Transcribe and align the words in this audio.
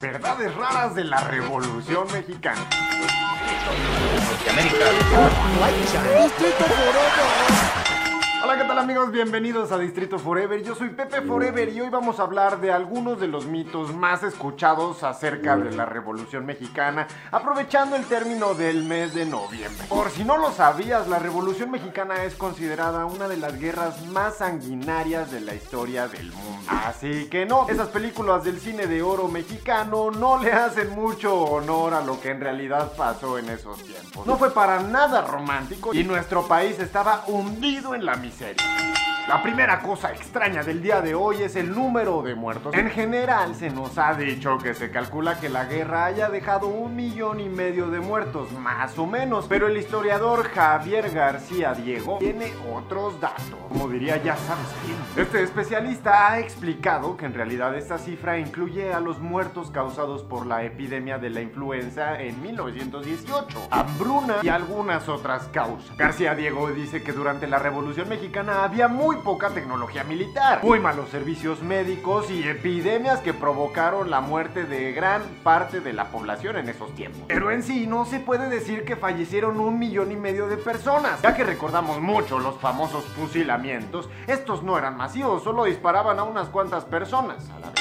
Verdades 0.00 0.54
raras 0.54 0.94
de 0.94 1.02
la 1.02 1.18
Revolución 1.22 2.06
Mexicana. 2.12 2.60
Hola, 5.56 5.70
¿qué 6.38 6.54
tal 8.68 8.78
amigos? 8.80 9.10
Bienvenidos 9.10 9.72
a 9.72 9.78
Distrito 9.78 10.18
Forever. 10.18 10.62
Yo 10.62 10.74
soy 10.74 10.90
Pepe 10.90 11.22
Forever 11.22 11.70
y 11.70 11.80
hoy 11.80 11.88
vamos 11.88 12.20
a 12.20 12.24
hablar 12.24 12.60
de 12.60 12.70
algunos 12.70 13.18
de 13.18 13.26
los 13.26 13.46
mitos 13.46 13.94
más 13.94 14.22
escuchados 14.22 15.04
acerca 15.04 15.56
de 15.56 15.72
la 15.72 15.86
Revolución 15.86 16.44
Mexicana, 16.44 17.08
aprovechando 17.30 17.96
el 17.96 18.04
término 18.04 18.52
del 18.52 18.84
mes 18.84 19.14
de 19.14 19.24
noviembre. 19.24 19.86
Por 19.88 20.10
si 20.10 20.22
no 20.22 20.36
lo 20.36 20.52
sabías, 20.52 21.08
la 21.08 21.18
Revolución 21.18 21.70
Mexicana 21.70 22.24
es 22.24 22.34
considerada 22.34 23.06
una 23.06 23.26
de 23.26 23.38
las 23.38 23.58
guerras 23.58 24.04
más 24.08 24.36
sanguinarias 24.36 25.30
de 25.30 25.40
la 25.40 25.54
historia 25.54 26.06
del 26.06 26.30
mundo. 26.30 26.70
Así 26.84 27.30
que 27.30 27.46
no, 27.46 27.66
esas 27.70 27.88
películas 27.88 28.44
del 28.44 28.60
cine 28.60 28.86
de 28.86 29.00
oro 29.00 29.28
mexicano 29.28 30.10
no 30.10 30.42
le 30.42 30.52
hacen 30.52 30.90
mucho 30.90 31.34
honor 31.40 31.94
a 31.94 32.02
lo 32.02 32.20
que 32.20 32.32
en 32.32 32.40
realidad 32.42 32.92
pasó 32.98 33.38
en 33.38 33.48
esos 33.48 33.82
tiempos. 33.82 34.26
No 34.26 34.36
fue 34.36 34.50
para 34.50 34.82
nada 34.82 35.22
romántico 35.22 35.94
y 35.94 36.04
nuestro 36.04 36.46
país 36.46 36.78
estaba 36.78 37.24
hundido 37.28 37.94
en 37.94 38.04
la 38.04 38.16
miseria. 38.16 38.57
La 39.28 39.42
primera 39.42 39.80
cosa 39.80 40.10
extraña 40.10 40.62
del 40.62 40.80
día 40.80 41.02
de 41.02 41.14
hoy 41.14 41.42
es 41.42 41.54
el 41.54 41.74
número 41.74 42.22
de 42.22 42.34
muertos. 42.34 42.74
En 42.74 42.88
general 42.88 43.54
se 43.54 43.68
nos 43.68 43.98
ha 43.98 44.14
dicho 44.14 44.56
que 44.56 44.72
se 44.72 44.90
calcula 44.90 45.38
que 45.38 45.50
la 45.50 45.66
guerra 45.66 46.06
haya 46.06 46.30
dejado 46.30 46.68
un 46.68 46.96
millón 46.96 47.38
y 47.38 47.50
medio 47.50 47.90
de 47.90 48.00
muertos, 48.00 48.50
más 48.52 48.98
o 48.98 49.06
menos. 49.06 49.44
Pero 49.46 49.66
el 49.66 49.76
historiador 49.76 50.48
Javier 50.48 51.10
García 51.10 51.74
Diego 51.74 52.16
tiene 52.18 52.54
otros 52.74 53.20
datos. 53.20 53.44
Como 53.68 53.86
diría 53.90 54.16
ya 54.16 54.34
sabes 54.34 54.66
quién. 54.86 55.26
Este 55.26 55.42
especialista 55.42 56.32
ha 56.32 56.38
explicado 56.38 57.18
que 57.18 57.26
en 57.26 57.34
realidad 57.34 57.76
esta 57.76 57.98
cifra 57.98 58.38
incluye 58.38 58.94
a 58.94 59.00
los 59.00 59.18
muertos 59.18 59.70
causados 59.70 60.22
por 60.22 60.46
la 60.46 60.64
epidemia 60.64 61.18
de 61.18 61.28
la 61.28 61.42
influenza 61.42 62.18
en 62.18 62.40
1918, 62.40 63.68
hambruna 63.70 64.36
y 64.42 64.48
algunas 64.48 65.06
otras 65.10 65.48
causas. 65.48 65.94
García 65.98 66.34
Diego 66.34 66.70
dice 66.70 67.02
que 67.02 67.12
durante 67.12 67.46
la 67.46 67.58
Revolución 67.58 68.08
Mexicana 68.08 68.47
había 68.48 68.88
muy 68.88 69.16
poca 69.16 69.50
tecnología 69.50 70.04
militar, 70.04 70.60
muy 70.62 70.80
malos 70.80 71.08
servicios 71.10 71.62
médicos 71.62 72.30
y 72.30 72.42
epidemias 72.46 73.20
que 73.20 73.34
provocaron 73.34 74.10
la 74.10 74.20
muerte 74.20 74.64
de 74.64 74.92
gran 74.92 75.22
parte 75.42 75.80
de 75.80 75.92
la 75.92 76.06
población 76.06 76.56
en 76.56 76.68
esos 76.68 76.94
tiempos. 76.94 77.22
Pero 77.28 77.50
en 77.50 77.62
sí 77.62 77.86
no 77.86 78.04
se 78.04 78.20
puede 78.20 78.48
decir 78.48 78.84
que 78.84 78.96
fallecieron 78.96 79.60
un 79.60 79.78
millón 79.78 80.12
y 80.12 80.16
medio 80.16 80.48
de 80.48 80.56
personas, 80.56 81.20
ya 81.22 81.34
que 81.34 81.44
recordamos 81.44 82.00
mucho 82.00 82.38
los 82.38 82.58
famosos 82.58 83.04
fusilamientos, 83.04 84.08
estos 84.26 84.62
no 84.62 84.78
eran 84.78 84.96
masivos, 84.96 85.42
solo 85.42 85.64
disparaban 85.64 86.18
a 86.18 86.24
unas 86.24 86.48
cuantas 86.48 86.84
personas 86.84 87.48
a 87.50 87.60
la 87.60 87.70
vez. 87.70 87.77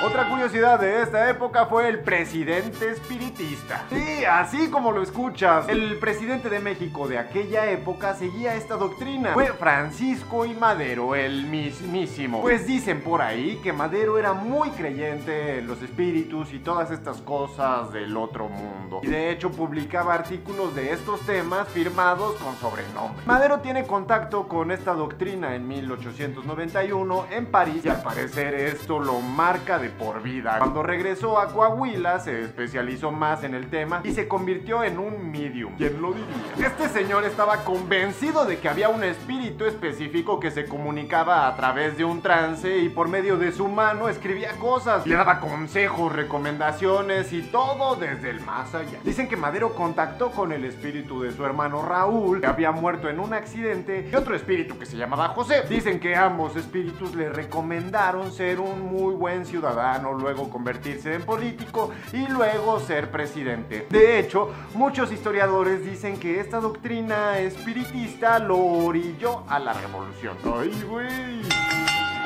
Otra 0.00 0.28
curiosidad 0.28 0.78
de 0.78 1.02
esta 1.02 1.28
época 1.28 1.66
fue 1.66 1.88
el 1.88 1.98
presidente 1.98 2.88
espiritista. 2.88 3.84
Sí, 3.90 4.24
así 4.24 4.70
como 4.70 4.92
lo 4.92 5.02
escuchas, 5.02 5.68
el 5.68 5.98
presidente 5.98 6.48
de 6.48 6.60
México 6.60 7.08
de 7.08 7.18
aquella 7.18 7.68
época 7.68 8.14
seguía 8.14 8.54
esta 8.54 8.76
doctrina. 8.76 9.34
Fue 9.34 9.46
Francisco 9.46 10.46
y 10.46 10.54
Madero, 10.54 11.16
el 11.16 11.46
mismísimo. 11.46 12.42
Pues 12.42 12.64
dicen 12.64 13.00
por 13.02 13.22
ahí 13.22 13.56
que 13.60 13.72
Madero 13.72 14.18
era 14.18 14.34
muy 14.34 14.70
creyente 14.70 15.58
en 15.58 15.66
los 15.66 15.82
espíritus 15.82 16.52
y 16.52 16.60
todas 16.60 16.92
estas 16.92 17.20
cosas 17.22 17.92
del 17.92 18.16
otro 18.16 18.48
mundo. 18.48 19.00
Y 19.02 19.08
de 19.08 19.32
hecho 19.32 19.50
publicaba 19.50 20.14
artículos 20.14 20.76
de 20.76 20.92
estos 20.92 21.22
temas 21.22 21.66
firmados 21.70 22.36
con 22.36 22.54
sobrenombre. 22.58 23.26
Madero 23.26 23.58
tiene 23.58 23.84
contacto 23.84 24.46
con 24.46 24.70
esta 24.70 24.94
doctrina 24.94 25.56
en 25.56 25.66
1891 25.66 27.26
en 27.32 27.46
París 27.46 27.84
y 27.84 27.88
al 27.88 28.00
parecer 28.00 28.54
esto 28.54 29.00
lo 29.00 29.20
marca 29.20 29.80
de 29.80 29.87
por 29.88 30.22
vida. 30.22 30.58
Cuando 30.58 30.82
regresó 30.82 31.38
a 31.38 31.48
Coahuila 31.52 32.20
se 32.20 32.42
especializó 32.42 33.10
más 33.10 33.44
en 33.44 33.54
el 33.54 33.68
tema 33.68 34.00
y 34.04 34.12
se 34.12 34.28
convirtió 34.28 34.82
en 34.84 34.98
un 34.98 35.30
medium. 35.30 35.76
¿Quién 35.76 36.00
lo 36.00 36.12
diría? 36.12 36.68
Este 36.68 36.88
señor 36.88 37.24
estaba 37.24 37.64
convencido 37.64 38.44
de 38.44 38.58
que 38.58 38.68
había 38.68 38.88
un 38.88 39.04
espíritu 39.04 39.64
específico 39.64 40.40
que 40.40 40.50
se 40.50 40.66
comunicaba 40.66 41.46
a 41.46 41.56
través 41.56 41.96
de 41.96 42.04
un 42.04 42.22
trance 42.22 42.78
y 42.78 42.88
por 42.88 43.08
medio 43.08 43.36
de 43.36 43.52
su 43.52 43.68
mano 43.68 44.08
escribía 44.08 44.52
cosas. 44.58 45.06
Le 45.06 45.14
daba 45.14 45.40
consejos, 45.40 46.12
recomendaciones 46.12 47.32
y 47.32 47.42
todo 47.42 47.96
desde 47.96 48.30
el 48.30 48.40
más 48.40 48.74
allá. 48.74 48.98
Dicen 49.04 49.28
que 49.28 49.36
Madero 49.36 49.74
contactó 49.74 50.30
con 50.30 50.52
el 50.52 50.64
espíritu 50.64 51.22
de 51.22 51.32
su 51.32 51.44
hermano 51.44 51.82
Raúl, 51.82 52.40
que 52.40 52.46
había 52.46 52.72
muerto 52.72 53.08
en 53.08 53.20
un 53.20 53.32
accidente, 53.32 54.08
y 54.10 54.14
otro 54.14 54.34
espíritu 54.34 54.78
que 54.78 54.86
se 54.86 54.96
llamaba 54.96 55.28
José. 55.28 55.62
Dicen 55.68 56.00
que 56.00 56.16
ambos 56.16 56.56
espíritus 56.56 57.14
le 57.14 57.28
recomendaron 57.28 58.32
ser 58.32 58.60
un 58.60 58.82
muy 58.82 59.14
buen 59.14 59.44
ciudadano 59.44 59.77
luego 60.14 60.50
convertirse 60.50 61.14
en 61.14 61.22
político 61.22 61.90
y 62.12 62.26
luego 62.28 62.80
ser 62.80 63.10
presidente. 63.10 63.86
De 63.90 64.18
hecho, 64.18 64.52
muchos 64.74 65.12
historiadores 65.12 65.84
dicen 65.84 66.18
que 66.18 66.40
esta 66.40 66.60
doctrina 66.60 67.38
espiritista 67.38 68.38
lo 68.38 68.58
orilló 68.58 69.44
a 69.48 69.58
la 69.58 69.72
revolución. 69.72 70.36
¡Ay, 70.44 70.84
güey! 70.88 71.67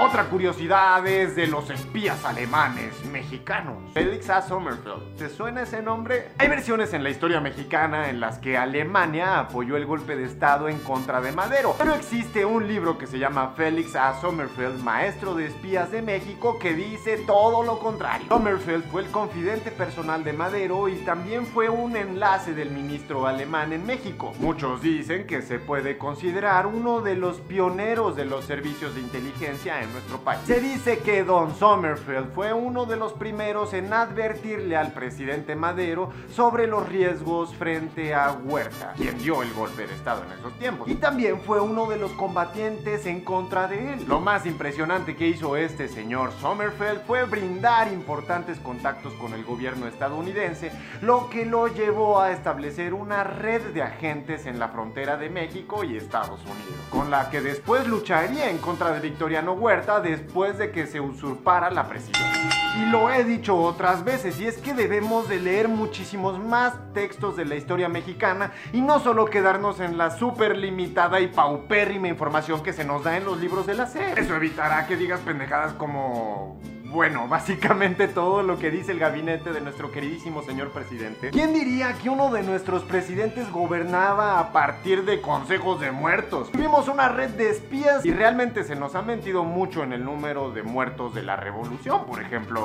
Otra 0.01 0.25
curiosidad 0.25 1.07
es 1.07 1.37
de 1.37 1.47
los 1.47 1.69
espías 1.69 2.25
alemanes 2.25 3.05
mexicanos. 3.13 3.77
Felix 3.93 4.31
A. 4.31 4.41
Sommerfeld. 4.41 5.17
¿Te 5.17 5.29
suena 5.29 5.63
ese 5.63 5.83
nombre? 5.83 6.31
Hay 6.39 6.49
versiones 6.49 6.95
en 6.95 7.05
la 7.05 7.11
historia 7.11 7.41
mexicana 7.41 8.09
en 8.09 8.19
las 8.19 8.39
que 8.39 8.57
Alemania 8.57 9.39
apoyó 9.39 9.77
el 9.77 9.85
golpe 9.85 10.17
de 10.17 10.25
estado 10.25 10.69
en 10.69 10.79
contra 10.79 11.21
de 11.21 11.33
Madero. 11.33 11.75
Pero 11.79 11.95
existe 11.95 12.45
un 12.45 12.67
libro 12.67 12.97
que 12.97 13.07
se 13.07 13.19
llama 13.19 13.53
Felix 13.55 13.95
A. 13.95 14.19
Sommerfeld, 14.21 14.83
maestro 14.83 15.35
de 15.35 15.47
espías 15.47 15.91
de 15.91 16.01
México, 16.01 16.59
que 16.59 16.73
dice 16.75 17.19
todo 17.27 17.63
lo 17.63 17.79
contrario. 17.79 18.27
Sommerfeld 18.29 18.91
fue 18.91 19.03
el 19.03 19.11
confidente 19.11 19.71
personal 19.71 20.25
de 20.25 20.33
Madero 20.33 20.89
y 20.89 20.97
también 21.05 21.47
fue 21.47 21.69
un 21.69 21.97
enlace 21.97 22.55
del 22.55 22.71
ministro 22.71 23.27
alemán 23.27 23.73
en 23.75 23.85
México. 23.85 24.33
Muchos 24.39 24.81
dicen 24.81 25.27
que 25.27 25.43
se 25.43 25.59
puede 25.59 25.99
considerar 25.99 26.67
uno 26.67 27.03
de 27.03 27.15
los 27.15 27.41
pioneros 27.41 28.17
de 28.17 28.25
los 28.25 28.47
servicios 28.47 28.95
de 28.95 29.03
inteligencia 29.03 29.82
en 29.83 29.93
nuestro 29.93 30.19
país. 30.19 30.41
Se 30.47 30.61
dice 30.61 30.99
que 30.99 31.25
Don 31.25 31.55
Sommerfeld 31.55 32.33
fue 32.33 32.53
uno 32.53 32.87
de 32.87 32.97
los 32.97 33.13
primeros 33.13 33.75
en 33.75 33.93
advertirle 33.93 34.77
al 34.77 34.93
presidente 34.93 35.55
Madero 35.57 36.11
sobre 36.31 36.67
los 36.67 36.89
riesgos 36.89 37.55
frente 37.55 38.15
a 38.15 38.33
Huerta, 38.33 38.95
quien 38.97 39.19
dio 39.19 39.43
el 39.43 39.53
golpe 39.53 39.87
de 39.87 39.95
estado 39.95 40.23
en 40.25 40.39
esos 40.39 40.59
tiempos. 40.59 40.89
Y 40.89 40.95
también 40.95 41.41
fue 41.41 41.61
uno 41.61 41.87
de 41.87 41.99
los 41.99 42.13
combatientes 42.13 43.07
en 43.07 43.21
contra 43.23 43.67
de 43.67 43.95
él. 43.95 44.05
Lo 44.07 44.21
más 44.21 44.47
impresionante 44.47 45.17
que 45.17 45.29
hizo 45.29 45.57
este 45.57 45.89
señor 45.89 46.33
Sommerfeld 46.41 47.03
fue 47.07 47.25
brindar 47.25 47.93
importantes 47.93 48.59
contactos 48.59 49.13
con 49.15 49.35
el 49.35 49.45
gobierno 49.45 49.87
estadounidense, 49.87 50.73
lo 51.01 51.29
que 51.29 51.45
lo 51.45 51.69
llevó 51.69 52.21
a 52.21 52.33
establecer 52.33 52.95
una 52.95 53.25
red 53.25 53.61
de 53.73 53.83
agentes 53.83 54.47
en 54.47 54.59
la 54.59 54.69
frontera 54.69 55.17
de 55.17 55.31
México 55.31 55.85
y 55.85 55.97
Estados 55.97 56.41
Unidos, 56.43 56.81
con 56.91 57.11
la 57.11 57.31
que 57.31 57.41
después 57.41 57.87
lucharía 57.87 58.51
en 58.51 58.59
contra 58.59 58.93
de 58.93 59.01
Victoriano 59.01 59.53
Huerta 59.53 59.72
después 60.03 60.59
de 60.59 60.71
que 60.71 60.87
se 60.87 61.01
usurpara 61.01 61.71
la 61.71 61.89
presidencia. 61.89 62.51
Y 62.79 62.91
lo 62.91 63.11
he 63.11 63.25
dicho 63.25 63.57
otras 63.57 64.05
veces, 64.05 64.39
y 64.39 64.47
es 64.47 64.59
que 64.59 64.75
debemos 64.75 65.29
de 65.29 65.41
leer 65.41 65.69
muchísimos 65.69 66.39
más 66.39 66.75
textos 66.93 67.37
de 67.37 67.47
la 67.47 67.55
historia 67.55 67.89
mexicana 67.89 68.53
y 68.73 68.83
no 68.83 69.01
solo 69.01 69.27
quedarnos 69.27 69.81
en 69.81 69.97
la 69.97 70.11
súper 70.11 70.57
limitada 70.57 71.21
y 71.21 71.29
paupérrima 71.29 72.09
información 72.09 72.63
que 72.63 72.73
se 72.73 72.85
nos 72.85 73.03
da 73.03 73.17
en 73.17 73.25
los 73.25 73.41
libros 73.41 73.67
de 73.67 73.75
la 73.75 73.87
serie. 73.87 74.15
Eso 74.23 74.37
evitará 74.37 74.87
que 74.87 74.97
digas 74.97 75.21
pendejadas 75.21 75.73
como 75.73 76.59
bueno, 76.93 77.27
básicamente 77.29 78.07
todo 78.07 78.43
lo 78.43 78.59
que 78.59 78.71
dice 78.71 78.93
el 78.93 78.99
gabinete 78.99 79.53
de 79.53 79.61
nuestro 79.61 79.91
queridísimo 79.91 80.43
señor 80.43 80.71
presidente. 80.71 81.31
¿Quién 81.31 81.55
diría 81.55 81.95
que 81.95 82.11
uno 82.11 82.31
de 82.31 82.43
nuestros 82.43 82.83
presidentes 82.85 83.51
gobernaba 83.51 84.39
a 84.39 84.53
partir 84.53 85.05
de 85.05 85.21
consejos 85.21 85.81
de 85.81 85.91
muertos? 85.91 86.53
Tuvimos 86.53 86.89
una 86.89 87.09
red 87.09 87.31
de 87.31 87.51
espías 87.51 88.05
y 88.05 88.13
realmente 88.13 88.65
se 88.65 88.77
nos 88.77 88.95
ha 88.95 89.03
mentido 89.03 89.45
mucho 89.45 89.83
en 89.83 89.93
el 89.93 90.05
número 90.05 90.51
de 90.51 90.63
muertos 90.63 91.15
de 91.15 91.23
la 91.23 91.37
revolución, 91.37 92.05
por 92.07 92.21
ejemplo. 92.21 92.65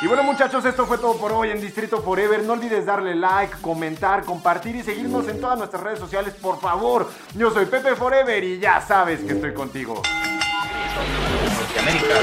Y 0.00 0.06
bueno 0.06 0.22
muchachos, 0.22 0.64
esto 0.64 0.86
fue 0.86 0.98
todo 0.98 1.16
por 1.18 1.32
hoy 1.32 1.50
en 1.50 1.60
Distrito 1.60 2.00
Forever. 2.00 2.42
No 2.44 2.54
olvides 2.54 2.86
darle 2.86 3.14
like, 3.14 3.56
comentar, 3.60 4.24
compartir 4.24 4.76
y 4.76 4.82
seguirnos 4.82 5.28
en 5.28 5.40
todas 5.40 5.58
nuestras 5.58 5.82
redes 5.82 5.98
sociales, 5.98 6.34
por 6.34 6.60
favor. 6.60 7.10
Yo 7.34 7.50
soy 7.50 7.66
Pepe 7.66 7.94
Forever 7.96 8.42
y 8.42 8.58
ya 8.58 8.80
sabes 8.80 9.20
que 9.20 9.32
estoy 9.32 9.52
contigo. 9.52 10.00
Norteamérica. 11.68 12.14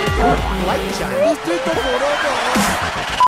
Distrito 1.30 1.70
Forever. 1.70 2.75